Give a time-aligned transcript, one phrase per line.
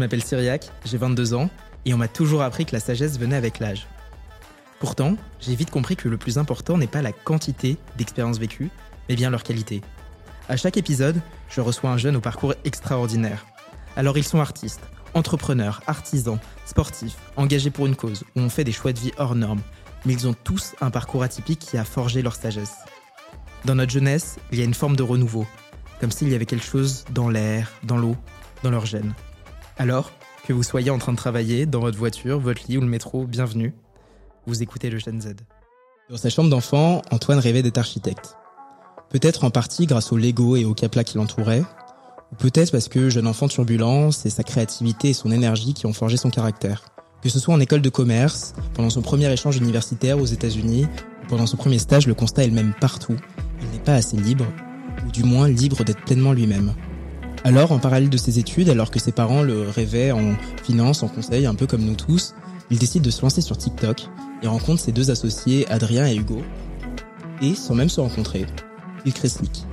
[0.00, 1.48] m'appelle Cyriac, j'ai 22 ans,
[1.84, 3.86] et on m'a toujours appris que la sagesse venait avec l'âge.
[4.80, 8.70] Pourtant, j'ai vite compris que le plus important n'est pas la quantité d'expériences vécues,
[9.08, 9.82] mais bien leur qualité.
[10.48, 13.46] À chaque épisode, je reçois un jeune au parcours extraordinaire.
[13.96, 14.80] Alors ils sont artistes,
[15.14, 19.34] entrepreneurs, artisans, sportifs, engagés pour une cause, ou ont fait des choix de vie hors
[19.34, 19.60] normes,
[20.06, 22.76] mais ils ont tous un parcours atypique qui a forgé leur sagesse.
[23.64, 25.46] Dans notre jeunesse, il y a une forme de renouveau,
[26.00, 28.16] comme s'il y avait quelque chose dans l'air, dans l'eau,
[28.62, 29.12] dans leur gène.
[29.80, 30.12] Alors,
[30.46, 33.24] que vous soyez en train de travailler, dans votre voiture, votre lit ou le métro,
[33.24, 33.72] bienvenue.
[34.46, 35.36] Vous écoutez le Gen Z.
[36.10, 38.36] Dans sa chambre d'enfant, Antoine rêvait d'être architecte.
[39.08, 41.62] Peut-être en partie grâce au Lego et au capla qui l'entouraient,
[42.30, 45.94] ou peut-être parce que jeune enfant turbulent, c'est sa créativité et son énergie qui ont
[45.94, 46.84] forgé son caractère.
[47.22, 50.88] Que ce soit en école de commerce, pendant son premier échange universitaire aux États-Unis,
[51.22, 53.16] ou pendant son premier stage, le constat est le même partout.
[53.62, 54.44] Il n'est pas assez libre,
[55.06, 56.74] ou du moins libre d'être pleinement lui-même.
[57.42, 61.08] Alors, en parallèle de ses études, alors que ses parents le rêvaient en finance, en
[61.08, 62.34] conseil, un peu comme nous tous,
[62.70, 64.08] il décide de se lancer sur TikTok
[64.42, 66.42] et rencontre ses deux associés, Adrien et Hugo.
[67.40, 68.44] Et, sans même se rencontrer,
[69.06, 69.64] il crée Slick.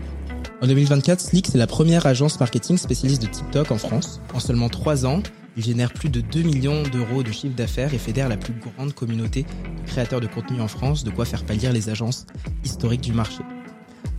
[0.61, 4.21] En 2024, Slick, c'est la première agence marketing spécialiste de TikTok en France.
[4.33, 5.21] En seulement 3 ans,
[5.57, 8.93] il génère plus de 2 millions d'euros de chiffre d'affaires et fédère la plus grande
[8.93, 12.25] communauté de créateurs de contenu en France, de quoi faire pâlir les agences
[12.63, 13.43] historiques du marché.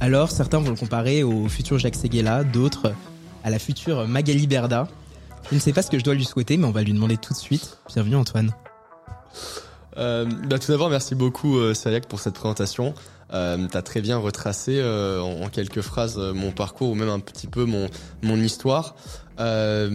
[0.00, 2.92] Alors, certains vont le comparer au futur Jacques Seguela, d'autres
[3.44, 4.88] à la future Magali Berda.
[5.50, 7.16] Je ne sais pas ce que je dois lui souhaiter, mais on va lui demander
[7.16, 7.78] tout de suite.
[7.92, 8.52] Bienvenue Antoine.
[9.96, 11.74] Euh, bah, tout d'abord, merci beaucoup euh,
[12.08, 12.94] pour cette présentation.
[13.32, 17.10] Euh, tu as très bien retracé euh, en, quelques phrases euh, mon parcours ou même
[17.10, 17.88] un petit peu mon,
[18.22, 18.96] mon histoire.
[19.38, 19.88] Je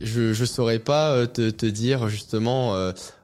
[0.00, 2.74] ne saurais pas te dire justement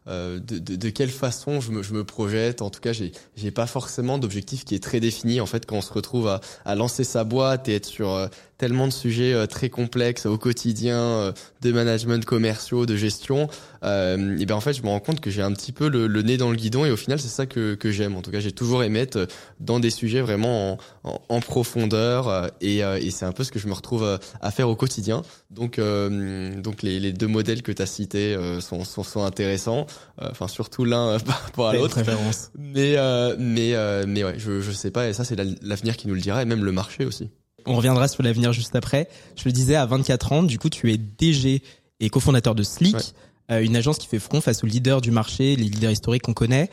[0.09, 2.61] euh, de, de, de, quelle façon je me, je me projette.
[2.61, 5.41] En tout cas, j'ai j'ai pas forcément d'objectif qui est très défini.
[5.41, 8.27] En fait, quand on se retrouve à, à lancer sa boîte et être sur euh,
[8.59, 13.49] tellement de sujets euh, très complexes au quotidien, de management commerciaux, de gestion,
[13.85, 16.09] euh, et bien en fait, je me rends compte que j'ai un petit peu le,
[16.09, 16.85] le, nez dans le guidon.
[16.85, 18.17] Et au final, c'est ça que, que j'aime.
[18.17, 19.29] En tout cas, j'ai toujours aimé être
[19.61, 22.51] dans des sujets vraiment en, en, profondeur.
[22.61, 25.23] Et, et c'est un peu ce que je me retrouve à faire au quotidien.
[25.53, 29.87] Donc, donc les, les deux modèles que tu as cités sont, sont, sont intéressants.
[30.21, 31.99] Euh, enfin surtout l'un euh, par rapport à l'autre.
[32.59, 33.75] Mais euh, mais
[34.07, 36.45] mais ouais, je je sais pas et ça c'est l'avenir qui nous le dira et
[36.45, 37.31] même le marché aussi.
[37.65, 39.09] On reviendra sur l'avenir juste après.
[39.37, 41.63] Je le disais à 24 ans, du coup tu es DG
[42.01, 43.15] et cofondateur de Slick,
[43.49, 46.71] une agence qui fait front face aux leaders du marché, les leaders historiques qu'on connaît.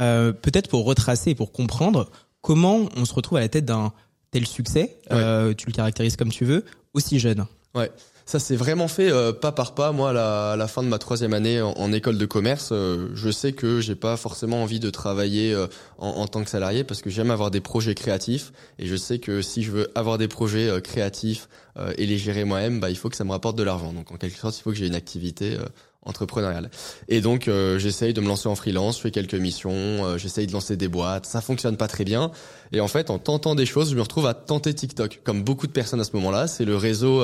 [0.00, 2.10] Euh, Peut-être pour retracer et pour comprendre
[2.40, 3.92] comment on se retrouve à la tête d'un
[4.30, 7.44] tel succès, euh, tu le caractérises comme tu veux, aussi jeune.
[7.74, 7.90] Ouais.
[8.24, 9.92] Ça s'est vraiment fait euh, pas par pas.
[9.92, 13.52] Moi, à la, fin de ma troisième année en, école de commerce, euh, je sais
[13.52, 15.66] que j'ai pas forcément envie de travailler euh,
[15.98, 19.42] en, tant que salarié parce que j'aime avoir des projets créatifs et je sais que
[19.42, 21.48] si je veux avoir des projets créatifs
[21.96, 23.92] et les gérer moi-même, bah, il faut que ça me rapporte de l'argent.
[23.92, 25.56] Donc, en quelque sorte, il faut que j'ai une activité
[26.04, 26.70] entrepreneuriale.
[27.08, 30.76] Et donc, j'essaye de me lancer en freelance, je fais quelques missions, j'essaye de lancer
[30.76, 31.24] des boîtes.
[31.24, 32.30] Ça fonctionne pas très bien.
[32.72, 35.20] Et en fait, en tentant des choses, je me retrouve à tenter TikTok.
[35.24, 37.22] Comme beaucoup de personnes à ce moment-là, c'est le réseau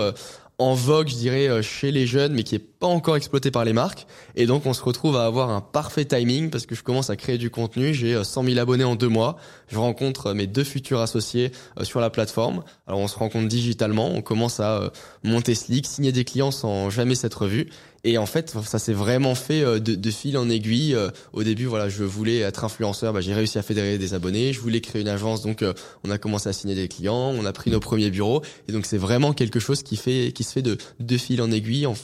[0.58, 3.64] en vogue, je dirais, euh, chez les jeunes, mais qui est pas encore exploité par
[3.64, 4.06] les marques.
[4.34, 7.16] Et donc, on se retrouve à avoir un parfait timing parce que je commence à
[7.16, 7.94] créer du contenu.
[7.94, 9.36] J'ai 100 euh, 000 abonnés en deux mois.
[9.68, 11.52] Je rencontre euh, mes deux futurs associés
[11.82, 12.64] sur la plateforme.
[12.88, 14.10] Alors, on se rencontre digitalement.
[14.12, 14.92] On commence à
[15.22, 17.68] monter Slick, signer des clients sans jamais s'être vu.
[18.04, 20.96] Et en fait, ça s'est vraiment fait de, de, fil en aiguille.
[21.32, 23.12] Au début, voilà, je voulais être influenceur.
[23.12, 24.52] Bah, j'ai réussi à fédérer des abonnés.
[24.52, 25.64] Je voulais créer une agence, donc
[26.04, 27.34] on a commencé à signer des clients.
[27.36, 28.42] On a pris nos premiers bureaux.
[28.68, 31.50] Et donc, c'est vraiment quelque chose qui fait, qui se fait de, de fil en
[31.50, 31.94] aiguille en,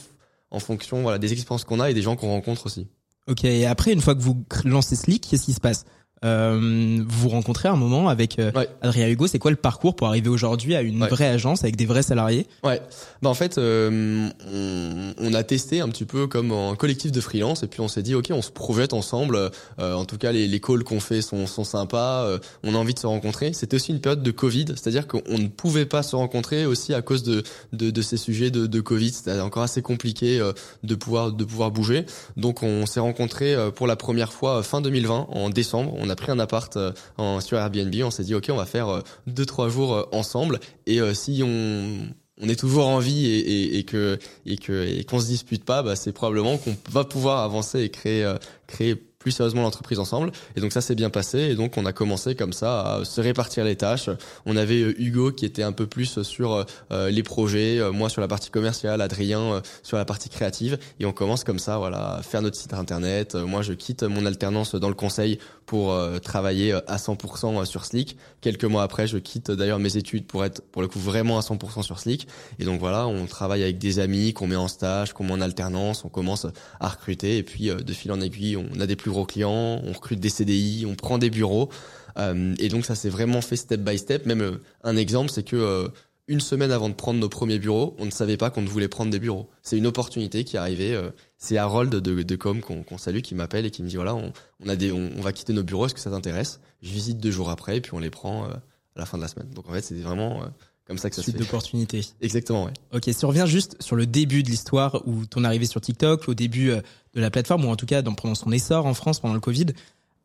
[0.51, 2.87] en fonction voilà, des expériences qu'on a et des gens qu'on rencontre aussi.
[3.27, 5.85] Ok, et après, une fois que vous lancez Slick, qu'est-ce qui se passe?
[6.23, 9.27] Euh, vous rencontrez un moment avec euh, Adrien Hugo.
[9.27, 12.47] C'est quoi le parcours pour arriver aujourd'hui à une vraie agence avec des vrais salariés?
[12.63, 12.81] Ouais.
[13.21, 17.21] Bah en fait, euh, on, on, a testé un petit peu comme un collectif de
[17.21, 19.51] freelance et puis on s'est dit ok, on se projette ensemble.
[19.79, 22.23] Euh, en tout cas, les, les calls qu'on fait sont, sont sympas.
[22.23, 23.53] Euh, on a envie de se rencontrer.
[23.53, 27.01] C'était aussi une période de Covid, c'est-à-dire qu'on ne pouvait pas se rencontrer aussi à
[27.01, 27.43] cause de
[27.73, 29.11] de, de ces sujets de, de Covid.
[29.11, 30.41] C'était encore assez compliqué
[30.83, 32.05] de pouvoir de pouvoir bouger.
[32.37, 35.93] Donc on s'est rencontrés pour la première fois fin 2020 en décembre.
[35.97, 37.93] On a pris un appart euh, en, sur Airbnb.
[38.03, 40.59] On s'est dit, OK, on va faire euh, deux, trois jours euh, ensemble.
[40.87, 42.07] Et si on,
[42.41, 45.63] on est toujours en vie et, et, et que et que et qu'on se dispute
[45.63, 48.31] pas, bah, c'est probablement qu'on va pouvoir avancer et créer
[48.67, 50.31] créer plus sérieusement l'entreprise ensemble.
[50.55, 51.39] Et donc ça s'est bien passé.
[51.39, 54.07] Et donc on a commencé comme ça à se répartir les tâches.
[54.45, 58.21] On avait euh, Hugo qui était un peu plus sur euh, les projets, moi sur
[58.21, 60.77] la partie commerciale, Adrien sur la partie créative.
[60.99, 63.33] Et on commence comme ça, voilà, à faire notre site internet.
[63.33, 68.17] Moi je quitte mon alternance dans le conseil pour travailler à 100% sur Slick.
[68.41, 71.41] Quelques mois après, je quitte d'ailleurs mes études pour être pour le coup vraiment à
[71.41, 72.27] 100% sur Slick.
[72.59, 75.41] Et donc voilà, on travaille avec des amis qu'on met en stage, qu'on met en
[75.41, 76.45] alternance, on commence
[76.79, 80.19] à recruter et puis de fil en aiguille, on a des plus clients, on recrute
[80.19, 81.69] des CDI, on prend des bureaux.
[82.17, 84.25] Euh, et donc ça s'est vraiment fait step by step.
[84.25, 85.87] Même euh, un exemple, c'est que euh,
[86.27, 89.11] une semaine avant de prendre nos premiers bureaux, on ne savait pas qu'on voulait prendre
[89.11, 89.49] des bureaux.
[89.61, 90.99] C'est une opportunité qui est arrivée.
[91.37, 94.33] c'est Harold de, de Com qu'on salue qui m'appelle et qui me dit voilà, on,
[94.67, 95.85] a des, on, va quitter nos bureaux.
[95.85, 96.59] Est-ce que ça t'intéresse?
[96.81, 98.59] Je visite deux jours après et puis on les prend à
[98.95, 99.51] la fin de la semaine.
[99.51, 100.41] Donc en fait, c'est vraiment
[100.85, 102.05] comme ça que ça Suite d'opportunités.
[102.21, 102.73] Exactement, ouais.
[102.93, 106.29] Ok, si on revient juste sur le début de l'histoire ou ton arrivée sur TikTok,
[106.29, 106.81] au début euh,
[107.13, 109.39] de la plateforme, ou en tout cas dans, pendant son essor en France pendant le
[109.39, 109.67] Covid,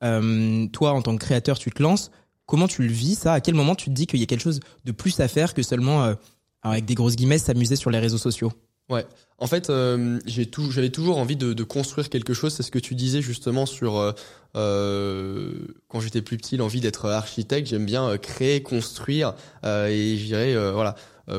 [0.02, 2.10] euh, toi, en tant que créateur, tu te lances.
[2.46, 3.34] Comment tu le vis, ça?
[3.34, 5.54] À quel moment tu te dis qu'il y a quelque chose de plus à faire
[5.54, 6.14] que seulement, euh,
[6.62, 8.52] avec des grosses guillemets, s'amuser sur les réseaux sociaux?
[8.88, 9.06] Ouais.
[9.40, 12.52] En fait, euh, j'avais toujours envie de, de, construire quelque chose.
[12.52, 14.12] C'est ce que tu disais justement sur euh,
[14.54, 15.52] euh
[15.88, 17.66] quand j'étais plus petit, l'envie d'être architecte.
[17.66, 19.34] J'aime bien euh, créer, construire
[19.64, 20.94] et je dirais voilà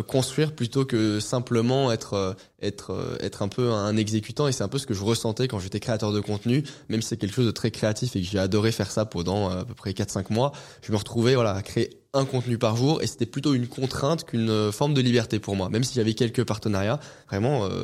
[0.08, 4.48] construire plutôt que simplement être être être un peu un exécutant.
[4.48, 6.64] Et c'est un peu ce que je ressentais quand j'étais créateur de contenu.
[6.90, 9.50] Même si c'est quelque chose de très créatif et que j'ai adoré faire ça pendant
[9.50, 13.02] à peu près 4-5 mois, je me retrouvais voilà à créer un contenu par jour
[13.02, 15.70] et c'était plutôt une contrainte qu'une euh, forme de liberté pour moi.
[15.70, 17.00] Même si j'avais quelques partenariats,
[17.30, 17.84] vraiment euh,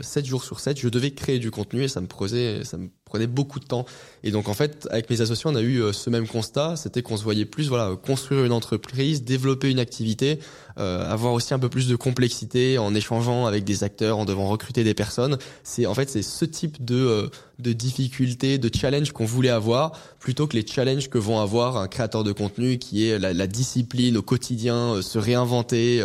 [0.00, 2.76] 7 euh, jours sur 7, je devais créer du contenu et ça me prenait, ça
[2.76, 3.84] me prenait beaucoup de temps.
[4.24, 7.02] Et donc en fait, avec mes associés, on a eu euh, ce même constat, c'était
[7.02, 10.38] qu'on se voyait plus voilà construire une entreprise, développer une activité,
[10.78, 14.48] euh, avoir aussi un peu plus de complexité en échangeant avec des acteurs, en devant
[14.48, 15.36] recruter des personnes.
[15.62, 17.28] C'est en fait c'est ce type de euh,
[17.58, 21.88] de difficultés, de challenge qu'on voulait avoir, plutôt que les challenges que vont avoir un
[21.88, 26.02] créateur de contenu qui est la, la discipline au quotidien, se réinventer.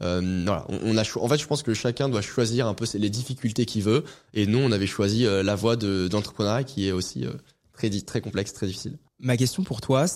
[0.00, 3.66] voilà, on, a en fait, je pense que chacun doit choisir un peu les difficultés
[3.66, 4.04] qu'il veut.
[4.34, 7.32] Et nous, on avait choisi la voie d'entrepreneur qui est aussi euh,
[7.72, 8.98] très, très complexe, très difficile.
[9.18, 10.06] Ma question pour toi,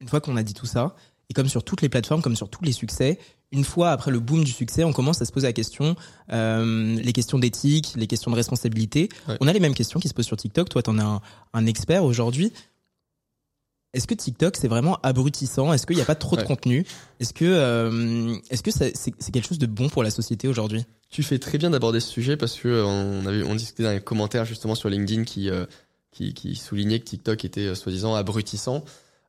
[0.00, 0.94] une fois qu'on a dit tout ça,
[1.30, 3.18] et comme sur toutes les plateformes, comme sur tous les succès,
[3.52, 5.96] une fois après le boom du succès, on commence à se poser la question,
[6.32, 9.08] euh, les questions d'éthique, les questions de responsabilité.
[9.40, 10.68] On a les mêmes questions qui se posent sur TikTok.
[10.68, 11.22] Toi, tu en as
[11.52, 12.52] un, expert aujourd'hui.
[13.94, 15.72] Est-ce que TikTok c'est vraiment abrutissant?
[15.72, 16.84] Est-ce qu'il n'y a pas trop de contenu?
[17.20, 18.92] Est-ce que euh, est-ce que c'est
[19.32, 20.84] quelque chose de bon pour la société aujourd'hui?
[21.10, 23.92] Tu fais très bien d'aborder ce sujet parce que euh, on avait on discutait dans
[23.92, 25.64] les commentaires justement sur LinkedIn qui euh,
[26.10, 28.84] qui, qui, soulignait que TikTok était euh, soi-disant abrutissant.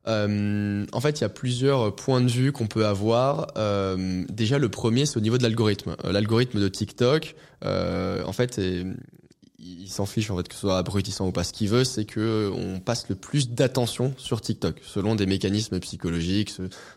[0.08, 3.48] Euh, en fait, il y a plusieurs points de vue qu'on peut avoir.
[3.56, 5.96] Euh, déjà, le premier, c'est au niveau de l'algorithme.
[6.04, 7.34] L'algorithme de TikTok,
[7.64, 8.84] euh, en fait, est,
[9.62, 11.44] il s'en fiche en fait que ce soit abrutissant ou pas.
[11.44, 15.78] Ce qu'il veut, c'est que on passe le plus d'attention sur TikTok, selon des mécanismes
[15.80, 16.52] psychologiques,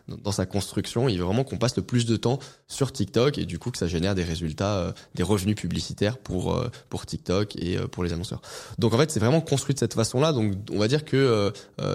[0.08, 1.08] dans sa construction.
[1.08, 2.38] Il veut vraiment qu'on passe le plus de temps
[2.68, 6.54] sur TikTok et du coup que ça génère des résultats, euh, des revenus publicitaires pour
[6.54, 8.40] euh, pour TikTok et euh, pour les annonceurs.
[8.78, 10.32] Donc en fait, c'est vraiment construit de cette façon-là.
[10.32, 11.52] Donc on va dire que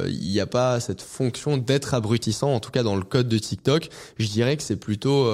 [0.08, 3.38] il n'y a pas cette fonction d'être abrutissant, en tout cas dans le code de
[3.38, 3.90] TikTok.
[4.18, 5.30] Je dirais que c'est plutôt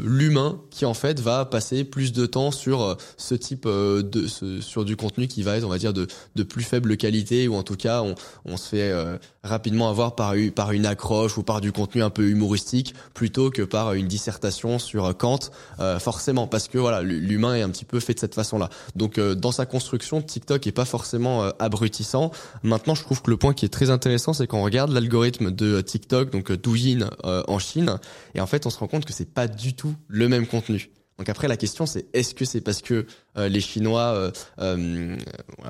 [0.00, 4.84] l'humain qui en fait va passer plus de temps sur ce type de ce sur
[4.84, 6.06] du contenu qui va être, on va dire, de,
[6.36, 10.14] de plus faible qualité, ou en tout cas, on, on se fait euh, rapidement avoir
[10.14, 14.06] par, par une accroche ou par du contenu un peu humoristique, plutôt que par une
[14.06, 15.38] dissertation sur Kant,
[15.80, 18.68] euh, forcément, parce que voilà, l'humain est un petit peu fait de cette façon-là.
[18.94, 22.30] Donc, euh, dans sa construction, TikTok est pas forcément abrutissant.
[22.62, 25.80] Maintenant, je trouve que le point qui est très intéressant, c'est qu'on regarde l'algorithme de
[25.80, 27.98] TikTok, donc Douyin en Chine,
[28.34, 30.90] et en fait, on se rend compte que c'est pas du tout le même contenu.
[31.18, 33.04] Donc après la question c'est est-ce que c'est parce que euh,
[33.46, 34.30] les Chinois euh,
[34.60, 35.16] euh,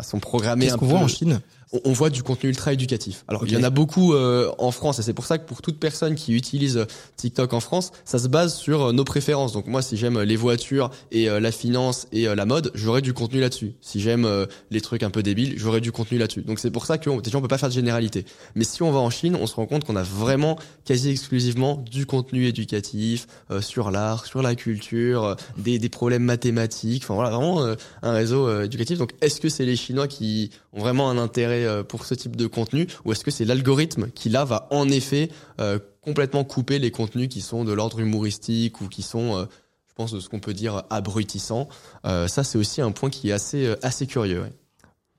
[0.02, 1.40] sont programmés Qu'est-ce qu'on voit en Chine?
[1.84, 3.25] On, voit du contenu ultra éducatif.
[3.28, 5.60] Alors il y en a beaucoup euh, en France et c'est pour ça que pour
[5.60, 9.52] toute personne qui utilise TikTok en France, ça se base sur euh, nos préférences.
[9.52, 13.12] Donc moi si j'aime les voitures et euh, la finance et la mode, j'aurai du
[13.12, 13.75] contenu là-dessus.
[13.82, 14.26] Si j'aime
[14.70, 16.40] les trucs un peu débiles, j'aurai du contenu là-dessus.
[16.40, 18.25] Donc c'est pour ça que déjà on peut pas faire de généralité.
[18.54, 21.84] Mais si on va en Chine, on se rend compte qu'on a vraiment quasi exclusivement
[21.90, 23.26] du contenu éducatif
[23.60, 27.02] sur l'art, sur la culture, des, des problèmes mathématiques.
[27.04, 28.98] Enfin voilà vraiment un réseau éducatif.
[28.98, 32.36] Donc est-ce que c'est les Chinois qui ont vraiment un intérêt euh, pour ce type
[32.36, 36.78] de contenu ou est-ce que c'est l'algorithme qui là va en effet euh, complètement couper
[36.78, 39.44] les contenus qui sont de l'ordre humoristique ou qui sont euh,
[39.88, 41.68] je pense de ce qu'on peut dire abrutissants?
[42.04, 44.44] Ça c'est aussi un point qui est assez assez curieux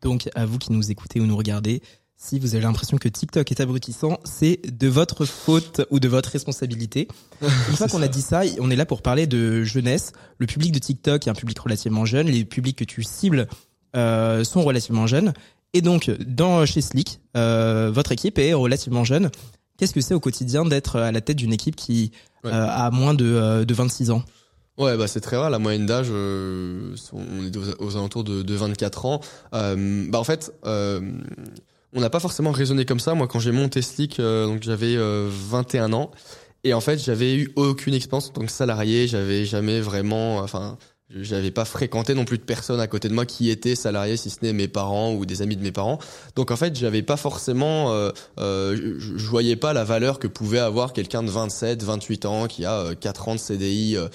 [0.01, 1.81] donc à vous qui nous écoutez ou nous regardez
[2.21, 6.29] si vous avez l'impression que TikTok est abrutissant, c'est de votre faute ou de votre
[6.29, 7.07] responsabilité.
[7.41, 10.11] Une fois qu'on a dit ça, on est là pour parler de jeunesse.
[10.37, 12.27] Le public de TikTok est un public relativement jeune.
[12.27, 13.47] Les publics que tu cibles
[13.95, 15.33] euh, sont relativement jeunes.
[15.73, 19.31] Et donc, dans chez Slick, euh, votre équipe est relativement jeune.
[19.77, 22.11] Qu'est-ce que c'est au quotidien d'être à la tête d'une équipe qui
[22.43, 22.51] Ouais.
[22.51, 24.23] euh, a moins de, de 26 ans?
[24.77, 25.49] Ouais, bah c'est très rare.
[25.49, 29.21] La moyenne d'âge, on est aux, alentours de, de 24 ans.
[29.51, 30.53] Bah en fait,
[31.93, 33.13] on n'a pas forcément raisonné comme ça.
[33.13, 36.11] Moi, quand j'ai monté Slick, euh, donc j'avais euh, 21 ans,
[36.63, 39.07] et en fait, j'avais eu aucune expérience en tant que salarié.
[39.07, 40.77] J'avais jamais vraiment, enfin,
[41.09, 44.29] j'avais pas fréquenté non plus de personnes à côté de moi qui étaient salariés, si
[44.29, 45.97] ce n'est mes parents ou des amis de mes parents.
[46.35, 50.59] Donc en fait, j'avais pas forcément, euh, euh, je, voyais pas la valeur que pouvait
[50.59, 54.07] avoir quelqu'un de 27, 28 ans qui a euh, 4 ans de CDI euh, euh,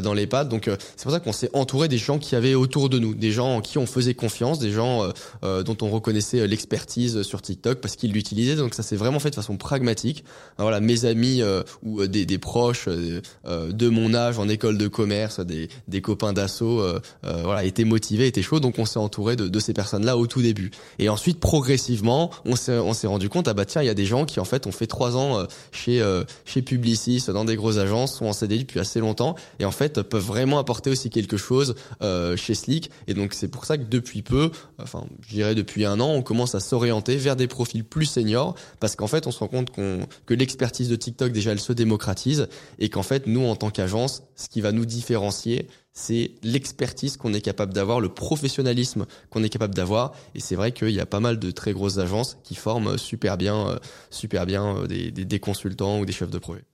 [0.00, 0.48] dans les pattes.
[0.48, 3.14] Donc euh, c'est pour ça qu'on s'est entouré des gens qui avaient autour de nous,
[3.14, 5.10] des gens en qui on faisait confiance, des gens euh,
[5.44, 8.56] euh, dont on reconnaissait euh, l'expertise sur TikTok parce qu'ils l'utilisaient.
[8.56, 10.24] Donc ça s'est vraiment fait de façon pragmatique.
[10.58, 14.48] Voilà, mes amis euh, ou euh, des, des proches euh, euh, de mon âge en
[14.48, 18.60] école de commerce, des, des copains d'assaut, euh, euh, voilà, étaient motivés, étaient chauds.
[18.60, 20.70] Donc on s'est entouré de, de ces personnes-là au tout début.
[20.98, 23.94] Et ensuite, progressivement, on s'est on s'est rendu compte ah bah tiens, il y a
[23.94, 27.44] des gens qui en fait ont fait trois ans euh, chez euh, chez Publicis dans
[27.44, 31.36] des grosses agences, sont en CDI depuis assez longtemps et peuvent vraiment apporter aussi quelque
[31.36, 32.90] chose euh, chez Slick.
[33.06, 36.22] Et donc c'est pour ça que depuis peu, enfin je dirais depuis un an, on
[36.22, 39.70] commence à s'orienter vers des profils plus seniors parce qu'en fait on se rend compte
[39.72, 42.48] que l'expertise de TikTok déjà elle se démocratise
[42.78, 47.34] et qu'en fait nous en tant qu'agence, ce qui va nous différencier c'est l'expertise qu'on
[47.34, 50.12] est capable d'avoir, le professionnalisme qu'on est capable d'avoir.
[50.34, 53.36] Et c'est vrai qu'il y a pas mal de très grosses agences qui forment super
[53.36, 53.78] bien, euh,
[54.10, 56.64] super bien euh, des, des, des consultants ou des chefs de projet.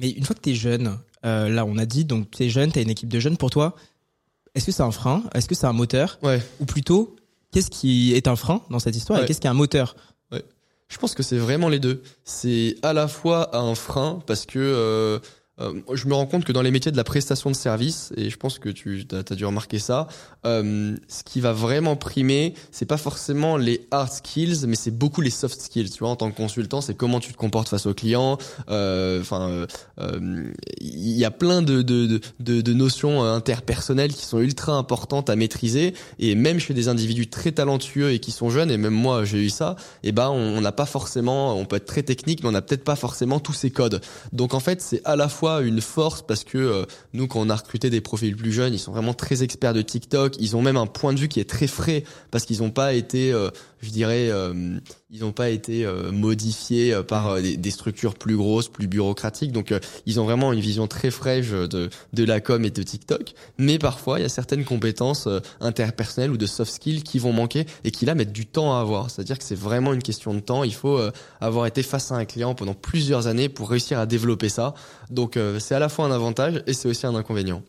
[0.00, 2.48] Mais une fois que tu es jeune, euh, là on a dit, donc tu es
[2.48, 3.76] jeune, tu as une équipe de jeunes pour toi.
[4.54, 5.22] Est-ce que c'est un frein?
[5.34, 6.18] Est-ce que c'est un moteur?
[6.22, 6.42] Ouais.
[6.58, 7.14] Ou plutôt,
[7.52, 9.94] qu'est-ce qui est un frein dans cette histoire et qu'est-ce qui est un moteur?
[10.88, 12.02] Je pense que c'est vraiment les deux.
[12.24, 15.20] C'est à la fois un frein parce que
[15.60, 18.30] euh, je me rends compte que dans les métiers de la prestation de service, et
[18.30, 20.08] je pense que tu as, dû remarquer ça,
[20.46, 25.20] euh, ce qui va vraiment primer, c'est pas forcément les hard skills, mais c'est beaucoup
[25.20, 25.90] les soft skills.
[25.90, 28.38] Tu vois, en tant que consultant, c'est comment tu te comportes face aux clients.
[28.70, 29.66] euh, Enfin,
[30.00, 34.72] euh, il y a plein de, de, de, de, notions euh, interpersonnelles qui sont ultra
[34.72, 35.94] importantes à maîtriser.
[36.18, 39.38] Et même chez des individus très talentueux et qui sont jeunes, et même moi j'ai
[39.38, 42.52] eu ça, et ben on n'a pas forcément, on peut être très technique, mais on
[42.52, 44.00] n'a peut-être pas forcément tous ces codes.
[44.32, 47.50] Donc en fait, c'est à la fois une force parce que euh, nous, quand on
[47.50, 50.36] a recruté des profils plus jeunes, ils sont vraiment très experts de TikTok.
[50.38, 52.94] Ils ont même un point de vue qui est très frais parce qu'ils n'ont pas
[52.94, 53.50] été, euh,
[53.80, 54.78] je dirais, euh,
[55.10, 59.52] ils n'ont pas été euh, modifiés euh, par des, structures plus grosses, plus bureaucratiques.
[59.52, 59.72] Donc
[60.06, 63.32] ils ont vraiment une vision très fraîche de, de la com et de TikTok.
[63.58, 65.28] Mais parfois, il y a certaines compétences
[65.60, 68.80] interpersonnelles ou de soft skills qui vont manquer et qui là mettent du temps à
[68.80, 69.10] avoir.
[69.10, 70.64] C'est-à-dire que c'est vraiment une question de temps.
[70.64, 71.00] Il faut
[71.40, 74.74] avoir été face à un client pendant plusieurs années pour réussir à développer ça.
[75.10, 77.62] Donc c'est à la fois un avantage et c'est aussi un inconvénient.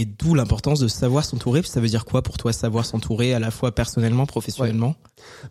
[0.00, 1.60] Et d'où l'importance de savoir s'entourer.
[1.64, 4.94] Ça veut dire quoi pour toi savoir s'entourer à la fois personnellement, professionnellement?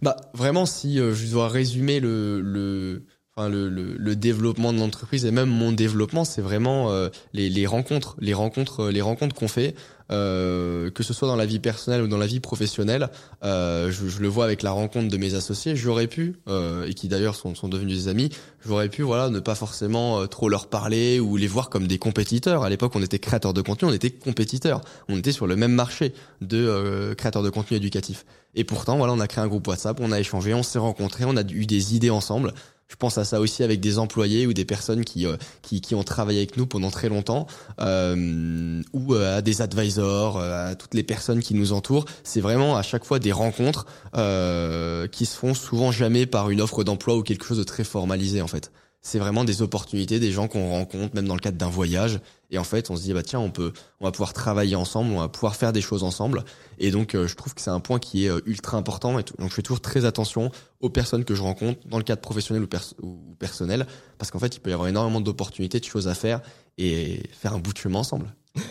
[0.02, 3.06] Bah vraiment, si euh, je dois résumer le le
[3.38, 7.50] enfin le, le, le développement de l'entreprise et même mon développement, c'est vraiment euh, les,
[7.50, 9.76] les rencontres, les rencontres, les rencontres qu'on fait,
[10.12, 13.10] euh, que ce soit dans la vie personnelle ou dans la vie professionnelle.
[13.44, 15.76] Euh, je, je le vois avec la rencontre de mes associés.
[15.76, 18.30] J'aurais pu euh, et qui d'ailleurs sont, sont devenus des amis.
[18.66, 22.00] J'aurais pu voilà ne pas forcément euh, trop leur parler ou les voir comme des
[22.00, 22.64] compétiteurs.
[22.64, 24.82] À l'époque, on était créateurs de contenu, on était compétiteurs.
[25.10, 28.26] On était sur le même marché de euh, créateurs de contenu éducatif.
[28.56, 31.26] Et pourtant, voilà, on a créé un groupe WhatsApp, on a échangé, on s'est rencontrés,
[31.26, 32.54] on a eu des idées ensemble.
[32.88, 35.94] Je pense à ça aussi avec des employés ou des personnes qui euh, qui, qui
[35.94, 37.48] ont travaillé avec nous pendant très longtemps,
[37.82, 42.06] euh, ou euh, à des advisors, euh, à toutes les personnes qui nous entourent.
[42.24, 46.62] C'est vraiment à chaque fois des rencontres euh, qui se font souvent jamais par une
[46.62, 48.72] offre d'emploi ou quelque chose de très formalisé en fait.
[49.02, 52.20] C'est vraiment des opportunités, des gens qu'on rencontre, même dans le cadre d'un voyage.
[52.52, 55.12] Et en fait, on se dit bah tiens, on peut, on va pouvoir travailler ensemble,
[55.14, 56.44] on va pouvoir faire des choses ensemble.
[56.78, 59.18] Et donc, euh, je trouve que c'est un point qui est euh, ultra important.
[59.18, 59.34] Et tout.
[59.40, 60.52] donc, je fais toujours très attention
[60.82, 63.88] aux personnes que je rencontre dans le cadre professionnel ou, pers- ou personnel,
[64.18, 66.42] parce qu'en fait, il peut y avoir énormément d'opportunités, de choses à faire
[66.78, 68.34] et faire un bout de chemin ensemble.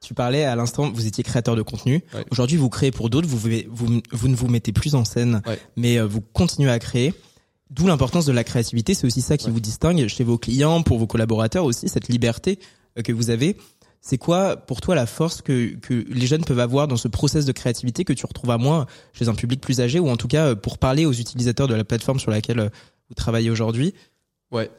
[0.00, 2.04] Tu parlais à l'instant, vous étiez créateur de contenu.
[2.14, 2.24] Ouais.
[2.30, 3.26] Aujourd'hui, vous créez pour d'autres.
[3.26, 5.58] Vous, vous, vous, vous ne vous mettez plus en scène, Ouais.
[5.76, 7.12] mais euh, vous continuez à créer.
[7.70, 8.94] D'où l'importance de la créativité.
[8.94, 9.52] C'est aussi ça qui Ouais.
[9.52, 12.58] vous distingue chez vos clients, pour vos collaborateurs aussi, cette liberté
[12.98, 13.56] euh, que vous avez.
[14.00, 17.44] C'est quoi pour toi la force que, que les jeunes peuvent avoir dans ce process
[17.44, 20.28] de créativité que tu retrouves à moins chez un public plus âgé ou en tout
[20.28, 22.68] cas euh, pour parler aux utilisateurs de la plateforme sur laquelle euh,
[23.08, 23.94] vous travaillez aujourd'hui?
[24.50, 24.70] Ouais.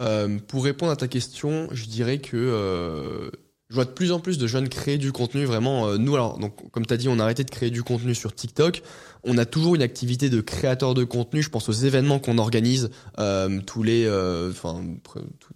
[0.00, 3.30] Euh, pour répondre à ta question, je dirais que euh,
[3.68, 5.86] je vois de plus en plus de jeunes créer du contenu vraiment.
[5.88, 8.14] Euh, nous, alors, donc, comme tu as dit, on a arrêté de créer du contenu
[8.14, 8.82] sur TikTok.
[9.24, 11.42] On a toujours une activité de créateur de contenu.
[11.42, 14.82] Je pense aux événements qu'on organise euh, tous les, euh, enfin,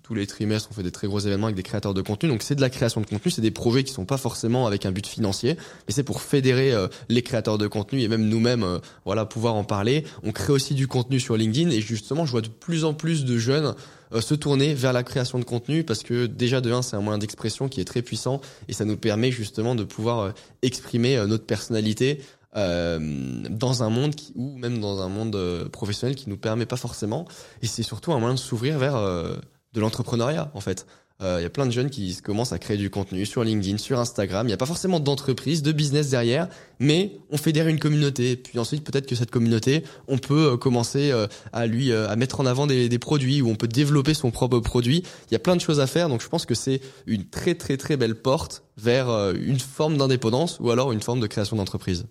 [0.03, 0.69] tous les trimestres.
[0.71, 2.29] On fait des très gros événements avec des créateurs de contenu.
[2.29, 3.31] Donc, c'est de la création de contenu.
[3.31, 5.57] C'est des projets qui sont pas forcément avec un but financier,
[5.87, 6.73] mais c'est pour fédérer
[7.09, 10.05] les créateurs de contenu et même nous-mêmes, voilà, pouvoir en parler.
[10.23, 13.25] On crée aussi du contenu sur LinkedIn et justement, je vois de plus en plus
[13.25, 13.75] de jeunes
[14.15, 17.01] euh, se tourner vers la création de contenu parce que déjà de un c'est un
[17.01, 20.31] moyen d'expression qui est très puissant et ça nous permet justement de pouvoir euh,
[20.63, 22.21] exprimer euh, notre personnalité
[22.59, 27.27] dans un monde qui, ou même dans un monde professionnel qui nous permet pas forcément
[27.63, 30.87] et c'est surtout un moyen de s'ouvrir vers de l'entrepreneuriat en fait
[31.21, 33.79] il euh, y a plein de jeunes qui commencent à créer du contenu sur LinkedIn,
[33.79, 34.47] sur Instagram.
[34.47, 36.49] Il n'y a pas forcément d'entreprise, de business derrière,
[36.79, 38.37] mais on fédère une communauté.
[38.37, 42.39] Puis ensuite, peut-être que cette communauté, on peut euh, commencer euh, à lui à mettre
[42.39, 45.03] en avant des, des produits ou on peut développer son propre produit.
[45.29, 46.09] Il y a plein de choses à faire.
[46.09, 50.59] Donc je pense que c'est une très très très belle porte vers une forme d'indépendance
[50.61, 52.07] ou alors une forme de création d'entreprise.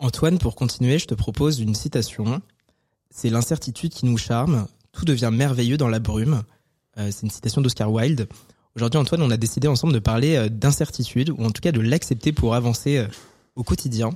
[0.00, 2.40] Antoine, pour continuer, je te propose une citation.
[3.10, 4.66] C'est l'incertitude qui nous charme.
[4.92, 6.42] Tout devient merveilleux dans la brume.
[6.96, 8.26] Euh, c'est une citation d'Oscar Wilde.
[8.74, 11.80] Aujourd'hui, Antoine, on a décidé ensemble de parler euh, d'incertitude, ou en tout cas de
[11.80, 13.06] l'accepter pour avancer euh,
[13.56, 14.08] au quotidien.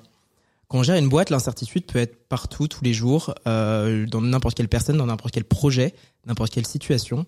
[0.69, 4.69] Quand on gère une boîte, l'incertitude peut être partout, tous les jours, dans n'importe quelle
[4.69, 7.26] personne, dans n'importe quel projet, n'importe quelle situation.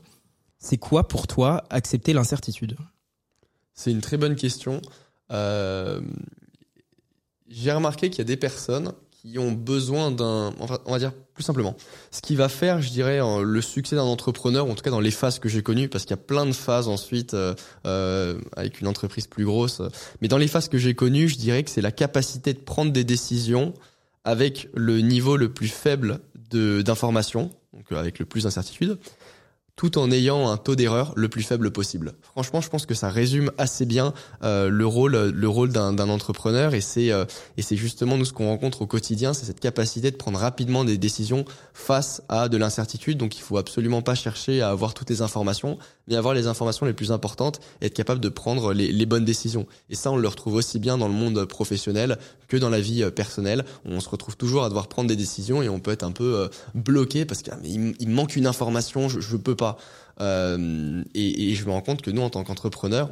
[0.59, 2.79] C'est quoi pour toi accepter l'incertitude?
[3.75, 4.81] C'est une très bonne question.
[7.49, 11.13] J'ai remarqué qu'il y a des personnes qui ont besoin d'un, enfin, on va dire
[11.35, 11.77] plus simplement,
[12.11, 15.11] ce qui va faire, je dirais, le succès d'un entrepreneur, en tout cas dans les
[15.11, 17.55] phases que j'ai connues, parce qu'il y a plein de phases ensuite euh,
[17.87, 19.83] euh, avec une entreprise plus grosse,
[20.21, 22.93] mais dans les phases que j'ai connues, je dirais que c'est la capacité de prendre
[22.93, 23.75] des décisions
[24.25, 28.99] avec le niveau le plus faible d'information, donc avec le plus d'incertitude,
[29.77, 32.15] tout en ayant un taux d'erreur le plus faible possible.
[32.23, 36.75] Franchement, je pense que ça résume assez bien euh, le rôle, le rôle d'un entrepreneur
[36.75, 40.11] et c'est euh, et c'est justement nous ce qu'on rencontre au quotidien, c'est cette capacité
[40.11, 43.19] de prendre rapidement des décisions face à de l'incertitude.
[43.19, 45.79] Donc, il faut absolument pas chercher à avoir toutes les informations,
[46.09, 49.67] mais avoir les informations les plus importantes et être capable de prendre les, bonnes décisions.
[49.91, 53.03] Et ça, on le retrouve aussi bien dans le monde professionnel que dans la vie
[53.03, 53.65] euh, personnelle.
[53.85, 56.49] On se retrouve toujours à devoir prendre des décisions et on peut être un peu
[56.75, 59.79] bloqué parce qu'il ah, manque une information, je, je peux pas
[60.21, 63.11] euh, et, je me rends compte que nous, en tant qu'entrepreneurs,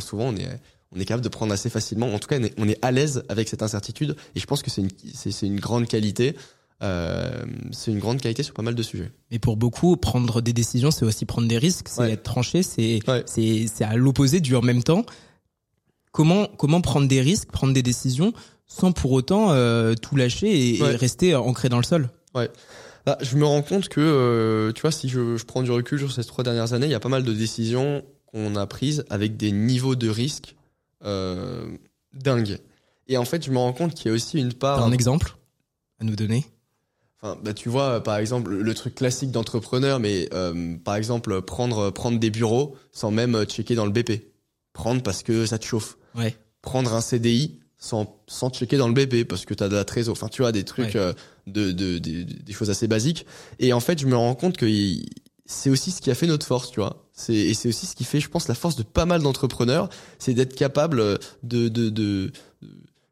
[0.00, 2.12] souvent on est capable de prendre assez facilement.
[2.12, 4.16] En tout cas, on est à l'aise avec cette incertitude.
[4.34, 6.36] Et je pense que c'est, une grande qualité.
[6.84, 9.10] Euh, c'est une grande qualité sur pas mal de sujets.
[9.30, 13.00] Mais pour beaucoup, prendre des décisions, c'est aussi prendre des risques, c'est être tranché, c'est,
[13.26, 15.04] c'est à l'opposé du en même temps.
[16.12, 18.32] Comment, comment prendre des risques, prendre des décisions
[18.66, 22.10] sans pour autant euh, tout lâcher et, et, rester ancré dans le sol?
[22.34, 22.50] Ouais.
[23.04, 25.98] Bah, je me rends compte que, euh, tu vois, si je, je, prends du recul
[25.98, 29.04] sur ces trois dernières années, il y a pas mal de décisions qu'on a prises
[29.10, 30.54] avec des niveaux de risque
[31.02, 32.58] dingues.
[33.08, 34.82] Et en fait, je me rends compte qu'il y a aussi une part.
[34.82, 35.36] un exemple
[36.00, 36.46] à nous donner?
[37.24, 41.90] Enfin, bah, tu vois, par exemple, le truc classique d'entrepreneur, mais euh, par exemple, prendre,
[41.90, 44.30] prendre des bureaux sans même checker dans le BP.
[44.74, 45.96] Prendre parce que ça te chauffe.
[46.14, 46.36] Ouais.
[46.60, 49.86] Prendre un CDI sans, sans checker dans le BP parce que tu as de la
[49.86, 50.12] trésor.
[50.12, 51.14] Enfin, tu vois, des trucs, euh,
[51.46, 53.24] de, de, des choses assez basiques.
[53.58, 54.66] Et en fait, je me rends compte que
[55.46, 57.08] c'est aussi ce qui a fait notre force, tu vois.
[57.14, 59.88] C'est, et c'est aussi ce qui fait, je pense, la force de pas mal d'entrepreneurs,
[60.18, 62.32] c'est d'être capable de, de, de,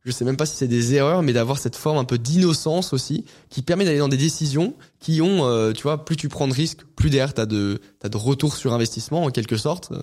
[0.04, 2.92] je sais même pas si c'est des erreurs, mais d'avoir cette forme un peu d'innocence
[2.92, 6.48] aussi, qui permet d'aller dans des décisions qui ont, euh, tu vois, plus tu prends
[6.48, 9.92] de risques, plus derrière t'as de, t'as de retour sur investissement en quelque sorte.
[9.92, 10.02] Euh.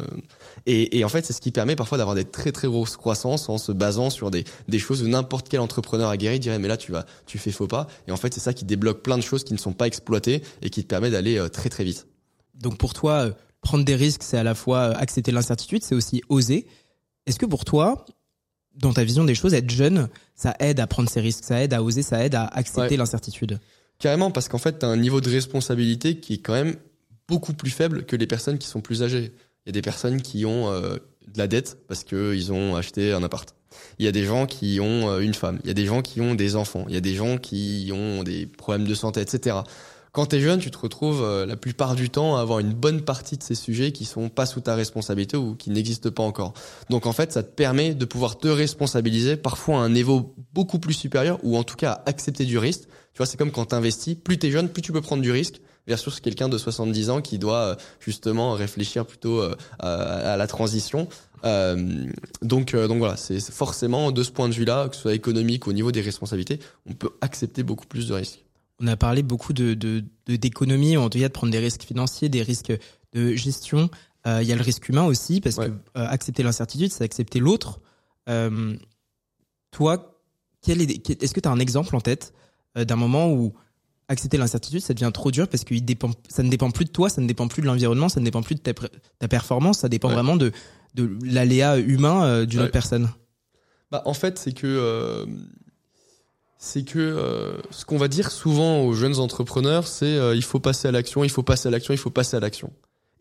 [0.65, 3.49] Et, et en fait, c'est ce qui permet parfois d'avoir des très très grosses croissances
[3.49, 6.77] en se basant sur des, des choses où n'importe quel entrepreneur aguerri dirait mais là
[6.77, 7.87] tu vas, tu fais faux pas.
[8.07, 10.43] Et en fait, c'est ça qui débloque plein de choses qui ne sont pas exploitées
[10.61, 12.07] et qui te permet d'aller euh, très très vite.
[12.55, 13.31] Donc pour toi,
[13.61, 16.67] prendre des risques, c'est à la fois accepter l'incertitude, c'est aussi oser.
[17.25, 18.05] Est-ce que pour toi,
[18.75, 21.73] dans ta vision des choses, être jeune, ça aide à prendre ses risques, ça aide
[21.73, 23.59] à oser, ça aide à accepter l'incertitude.
[23.99, 26.75] Carrément, parce qu'en fait, tu as un niveau de responsabilité qui est quand même
[27.27, 29.33] beaucoup plus faible que les personnes qui sont plus âgées.
[29.65, 30.95] Il y a des personnes qui ont euh,
[31.27, 33.53] de la dette parce qu'ils ont acheté un appart.
[33.99, 35.59] Il y a des gens qui ont euh, une femme.
[35.63, 36.85] Il y a des gens qui ont des enfants.
[36.87, 39.57] Il y a des gens qui ont des problèmes de santé, etc
[40.19, 42.73] quand tu es jeune, tu te retrouves euh, la plupart du temps à avoir une
[42.73, 46.23] bonne partie de ces sujets qui sont pas sous ta responsabilité ou qui n'existent pas
[46.23, 46.51] encore.
[46.89, 50.77] Donc en fait, ça te permet de pouvoir te responsabiliser parfois à un niveau beaucoup
[50.77, 52.81] plus supérieur ou en tout cas accepter du risque.
[53.13, 55.21] Tu vois, c'est comme quand tu investis, plus tu es jeune, plus tu peux prendre
[55.21, 60.35] du risque versus quelqu'un de 70 ans qui doit euh, justement réfléchir plutôt euh, à,
[60.35, 61.07] la transition.
[61.45, 65.71] donc, donc voilà, c'est forcément de ce point de vue-là, que ce soit économique au
[65.71, 68.43] niveau des responsabilités, on peut accepter beaucoup plus de risques
[68.79, 69.73] on a parlé beaucoup de
[70.27, 72.73] d'économie, de, en tout cas de prendre des risques financiers, des risques
[73.13, 73.89] de gestion.
[74.25, 77.79] Il y a le risque humain aussi, parce que accepter l'incertitude, c'est accepter l'autre.
[79.71, 80.21] toi,
[80.61, 82.33] quel est, est-ce que tu as un exemple en tête
[82.75, 83.53] d'un moment où
[84.09, 87.09] accepter l'incertitude, ça devient trop dur parce que dépend, ça ne dépend plus de toi,
[87.09, 90.09] ça ne dépend plus de l'environnement, ça ne dépend plus de ta, performance, ça dépend
[90.09, 90.51] vraiment de,
[90.95, 93.09] de l'aléa humain euh, d'une autre personne?
[93.91, 95.25] Bah, en fait, c'est que, euh,
[96.59, 100.87] c'est que euh, ce qu'on va dire souvent aux jeunes entrepreneurs, c'est il faut passer
[100.87, 102.71] à l'action, il faut passer à l'action, il faut passer à l'action.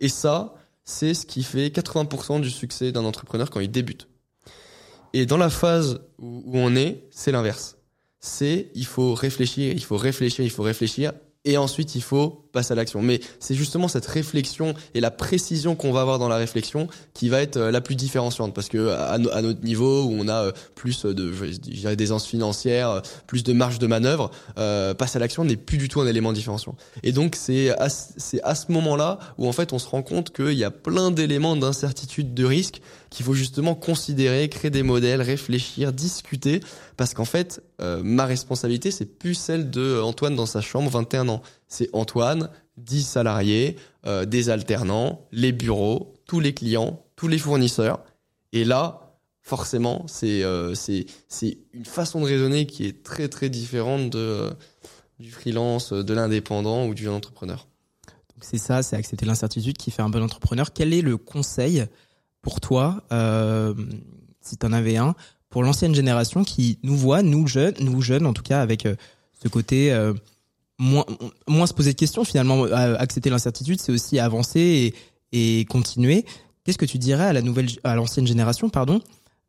[0.00, 4.08] Et ça, c'est ce qui fait 80% du succès d'un entrepreneur quand il débute.
[5.14, 7.78] Et dans la phase où on est, c'est l'inverse
[8.20, 11.12] c'est il faut réfléchir, il faut réfléchir, il faut réfléchir,
[11.44, 13.02] et ensuite il faut passer à l'action.
[13.02, 17.28] Mais c'est justement cette réflexion et la précision qu'on va avoir dans la réflexion qui
[17.28, 20.52] va être euh, la plus différenciante parce que à, notre niveau où on a euh,
[20.74, 25.56] plus de je d'aisance financière, euh, plus de marge de manœuvre, passer à l'action n'est
[25.56, 26.76] plus du tout un élément différenciant.
[27.02, 30.32] Et donc c'est à, c'est à ce moment-là où en fait on se rend compte
[30.34, 32.80] qu'il y a plein d'éléments d'incertitude, de risque
[33.10, 36.60] qu'il faut justement considérer, créer des modèles, réfléchir, discuter
[36.96, 41.42] parce qu'en fait ma responsabilité c'est plus celle de Antoine dans sa chambre 21 ans
[41.68, 43.76] c'est Antoine, 10 salariés,
[44.06, 48.02] euh, des alternants, les bureaux, tous les clients, tous les fournisseurs.
[48.52, 50.74] Et là, forcément, c'est euh,
[51.72, 54.50] une façon de raisonner qui est très très différente de, euh,
[55.18, 57.66] du freelance, de l'indépendant ou du entrepreneur.
[58.40, 60.72] C'est ça, c'est accepter l'incertitude qui fait un bon entrepreneur.
[60.72, 61.84] Quel est le conseil
[62.40, 63.02] pour toi,
[64.40, 65.16] si tu en avais un,
[65.50, 68.86] pour l'ancienne génération qui nous voit, nous jeunes, nous jeunes en tout cas, avec
[69.42, 69.92] ce côté
[70.78, 71.04] moins,
[71.46, 72.64] moins se poser de questions finalement.
[72.64, 74.94] Accepter l'incertitude, c'est aussi avancer
[75.32, 76.24] et, continuer.
[76.64, 79.00] Qu'est-ce que tu dirais à la nouvelle, l'ancienne génération, pardon,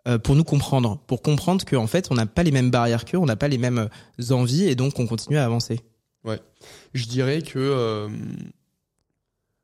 [0.07, 3.17] euh, pour nous comprendre, pour comprendre qu'en fait, on n'a pas les mêmes barrières qu'eux,
[3.17, 3.89] on n'a pas les mêmes
[4.29, 5.81] envies et donc on continue à avancer?
[6.23, 6.39] Ouais,
[6.93, 8.09] je dirais que euh,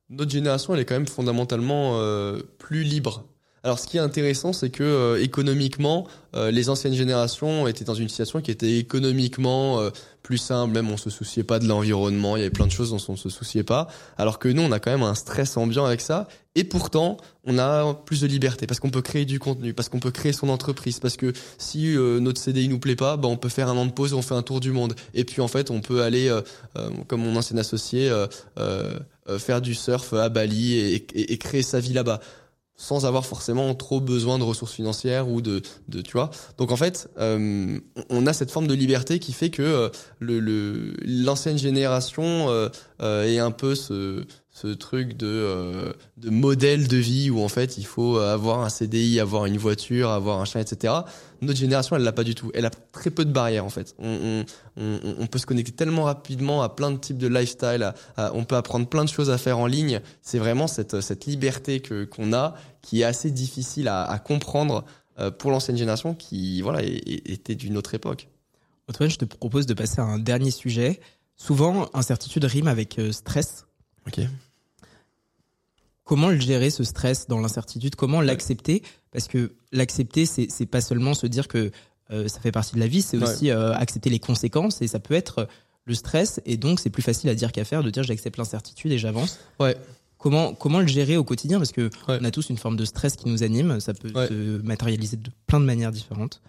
[0.09, 3.25] notre génération, elle est quand même fondamentalement euh, plus libre
[3.65, 7.95] alors, ce qui est intéressant, c'est que euh, économiquement, euh, les anciennes générations étaient dans
[7.95, 9.89] une situation qui était économiquement euh,
[10.21, 10.71] plus simple.
[10.71, 12.37] Même on se souciait pas de l'environnement.
[12.37, 13.87] Il y avait plein de choses dont on se souciait pas.
[14.19, 16.27] Alors que nous, on a quand même un stress ambiant avec ça.
[16.53, 19.99] Et pourtant, on a plus de liberté parce qu'on peut créer du contenu, parce qu'on
[19.99, 23.49] peut créer son entreprise, parce que si notre CDI nous plaît pas, bah, on peut
[23.49, 24.93] faire un an de pause, on fait un tour du monde.
[25.15, 26.33] Et puis en fait, on peut aller,
[27.07, 28.09] comme mon ancien associé,
[29.37, 30.77] faire du surf à Bali
[31.13, 32.21] et créer sa vie là-bas
[32.77, 36.29] sans avoir forcément trop besoin de ressources financières ou de, de tu vois.
[36.57, 40.93] Donc en fait, euh, on a cette forme de liberté qui fait que euh, le
[41.05, 42.69] l'ancienne génération euh,
[43.01, 47.49] euh, est un peu ce ce truc de euh, de modèle de vie où en
[47.49, 50.93] fait il faut avoir un CDI, avoir une voiture, avoir un chien, etc.
[51.41, 52.51] Notre génération, elle l'a pas du tout.
[52.53, 53.93] Elle a très peu de barrières en fait.
[53.99, 54.45] On,
[54.77, 57.93] on, on, peut se connecter tellement rapidement à plein de types de lifestyle.
[58.17, 59.99] on peut apprendre plein de choses à faire en ligne.
[60.21, 64.85] C'est vraiment cette cette liberté que qu'on a qui est assez difficile à, à comprendre
[65.17, 68.27] euh, pour l'ancienne génération qui voilà était d'une autre époque.
[68.89, 70.99] Antoine, je te propose de passer à un dernier sujet.
[71.37, 73.65] Souvent, incertitude rime avec euh, stress.
[74.07, 74.19] Ok.
[76.05, 77.95] Comment le gérer ce stress dans l'incertitude?
[77.95, 78.83] Comment l'accepter?
[79.11, 81.71] Parce que l'accepter, c'est c'est pas seulement se dire que
[82.11, 84.99] euh, ça fait partie de la vie, c'est aussi euh, accepter les conséquences et ça
[84.99, 85.47] peut être
[85.85, 86.39] le stress.
[86.45, 89.39] Et donc c'est plus facile à dire qu'à faire de dire j'accepte l'incertitude et j'avance.
[89.59, 89.75] Ouais.
[90.19, 91.57] Comment comment le gérer au quotidien?
[91.57, 94.61] Parce que on a tous une forme de stress qui nous anime, ça peut se
[94.61, 96.41] matérialiser de plein de manières différentes.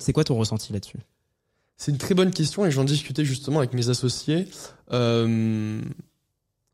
[0.00, 0.98] C'est quoi ton ressenti là-dessus?
[1.76, 4.48] C'est une très bonne question et j'en discutais justement avec mes associés.
[4.92, 5.80] Euh,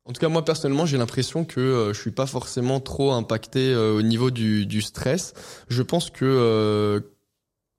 [0.05, 3.73] en tout cas, moi personnellement, j'ai l'impression que euh, je suis pas forcément trop impacté
[3.73, 5.33] euh, au niveau du, du, stress.
[5.69, 7.01] Je pense que euh,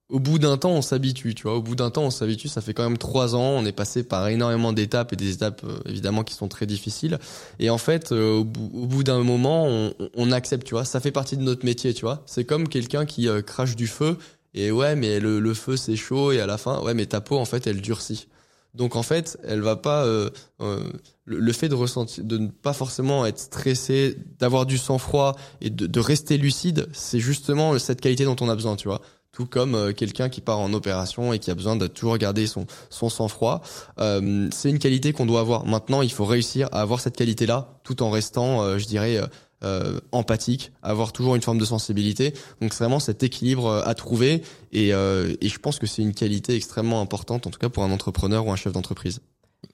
[0.07, 1.35] au bout d'un temps, on s'habitue.
[1.35, 2.47] Tu vois, au bout d'un temps, on s'habitue.
[2.47, 3.57] Ça fait quand même trois ans.
[3.57, 7.19] On est passé par énormément d'étapes et des étapes évidemment qui sont très difficiles.
[7.59, 10.65] Et en fait, au bout, d'un moment, on, on, accepte.
[10.65, 11.93] Tu vois, ça fait partie de notre métier.
[11.93, 14.17] Tu vois, c'est comme quelqu'un qui crache du feu.
[14.53, 17.21] Et ouais, mais le, le feu c'est chaud et à la fin, ouais, mais ta
[17.21, 18.27] peau en fait elle durcit.
[18.73, 20.29] Donc en fait, elle va pas euh,
[20.61, 20.83] euh,
[21.25, 25.99] le, fait de ressentir, de ne pas forcément être stressé, d'avoir du sang-froid et de,
[25.99, 29.01] rester lucide, c'est justement cette qualité dont on a besoin, tu vois.
[29.31, 32.45] Tout comme euh, quelqu'un qui part en opération et qui a besoin de toujours garder
[32.45, 33.61] son son sang-froid,
[33.97, 35.65] c'est une qualité qu'on doit avoir.
[35.65, 39.19] Maintenant, il faut réussir à avoir cette qualité-là, tout en restant, je dirais,
[39.63, 42.33] euh, empathique, avoir toujours une forme de sensibilité.
[42.61, 46.01] Donc c'est vraiment cet équilibre euh, à trouver et, euh, et je pense que c'est
[46.01, 49.19] une qualité extrêmement importante, en tout cas pour un entrepreneur ou un chef d'entreprise.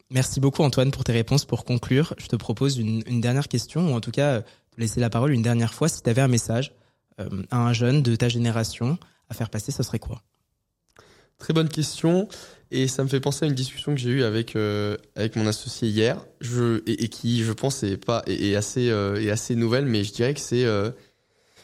[0.09, 1.45] Merci beaucoup Antoine pour tes réponses.
[1.45, 4.99] Pour conclure, je te propose une, une dernière question, ou en tout cas te laisser
[4.99, 5.87] la parole une dernière fois.
[5.89, 6.73] Si tu avais un message
[7.51, 8.97] à un jeune de ta génération
[9.29, 10.21] à faire passer, ce serait quoi?
[11.37, 12.27] Très bonne question.
[12.71, 15.47] Et ça me fait penser à une discussion que j'ai eue avec euh, avec mon
[15.47, 19.85] associé hier, je, et, qui, je pense, est pas est, assez euh, est assez nouvelle,
[19.85, 20.91] mais je dirais que c'est euh,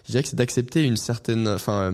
[0.07, 1.93] c'est d'accepter une certaine, enfin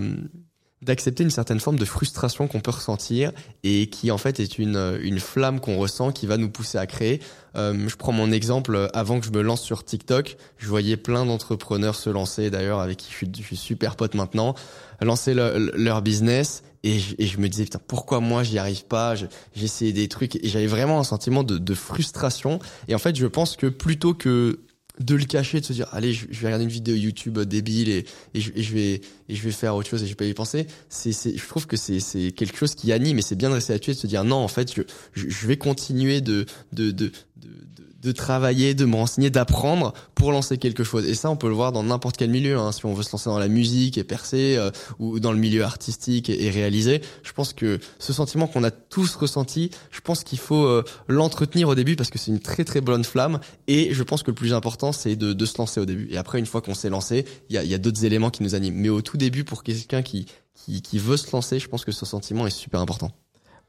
[0.82, 3.32] d'accepter une certaine forme de frustration qu'on peut ressentir
[3.64, 6.88] et qui en fait est une, une flamme qu'on ressent qui va nous pousser à
[6.88, 7.22] créer.
[7.56, 11.26] Euh, je prends mon exemple, avant que je me lance sur TikTok, je voyais plein
[11.26, 14.56] d'entrepreneurs se lancer, d'ailleurs avec qui je suis, je suis super pote maintenant,
[15.02, 19.16] lancer leur business et je, et je, me disais putain pourquoi moi j'y arrive pas?
[19.56, 23.28] J'essayais des trucs et j'avais vraiment un sentiment de, de frustration et en fait je
[23.28, 24.60] pense que plutôt que
[25.00, 28.06] de le cacher, de se dire allez je, vais regarder une vidéo YouTube débile et,
[28.34, 30.68] et, je, vais et je vais faire autre chose et je vais pas y penser.
[30.90, 33.74] C'est je trouve que c'est c'est quelque chose qui anime et c'est bien de rester
[33.74, 34.82] là-dessus et de se dire non en fait je
[35.14, 37.81] je, vais continuer de de, de, de de
[38.12, 41.06] travailler, de me renseigner, d'apprendre pour lancer quelque chose.
[41.08, 42.58] Et ça, on peut le voir dans n'importe quel milieu.
[42.58, 42.72] Hein.
[42.72, 45.64] Si on veut se lancer dans la musique et percer, euh, ou dans le milieu
[45.64, 50.40] artistique et, réaliser, je pense que ce sentiment qu'on a tous ressenti, je pense qu'il
[50.40, 53.40] faut euh, l'entretenir au début parce que c'est une très très bonne flamme.
[53.68, 56.08] Et je pense que le plus important, c'est de, de, se lancer au début.
[56.10, 58.42] Et après, une fois qu'on s'est lancé, il y a, y a d'autres éléments qui
[58.42, 58.76] nous animent.
[58.76, 61.92] Mais au tout début, pour quelqu'un qui, qui, qui veut se lancer, je pense que
[61.92, 63.12] ce sentiment est super important.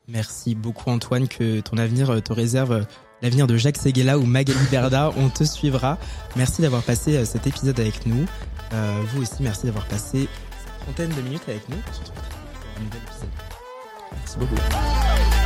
[0.09, 2.87] Merci beaucoup Antoine, que ton avenir euh, te réserve
[3.23, 5.11] l'avenir de Jacques Seguela ou Magali Berda.
[5.17, 5.99] On te suivra.
[6.37, 8.27] Merci d'avoir passé euh, cet épisode avec nous.
[8.73, 10.29] Euh, vous aussi, merci d'avoir passé
[10.65, 11.77] cette trentaine de minutes avec nous.
[11.77, 12.15] On pour
[12.77, 13.29] un nouvel épisode.
[14.13, 15.42] Merci beaucoup.